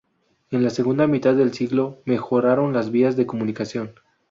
[0.49, 3.93] En la segunda mitad del siglo mejoraron las vías de comunicación.